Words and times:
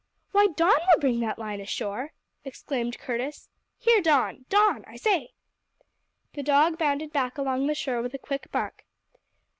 "Why, 0.31 0.47
Don 0.55 0.79
will 0.91 0.99
bring 0.99 1.19
that 1.19 1.37
line 1.37 1.61
ashore!" 1.61 2.13
exclaimed 2.43 2.97
Curtis. 2.97 3.49
"Here, 3.77 4.01
Don! 4.01 4.45
Don, 4.49 4.83
I 4.87 4.95
say!" 4.95 5.29
The 6.33 6.41
dog 6.41 6.79
bounded 6.79 7.13
back 7.13 7.37
along 7.37 7.67
the 7.67 7.75
shore 7.75 8.01
with 8.01 8.15
a 8.15 8.17
quick 8.17 8.51
bark. 8.51 8.83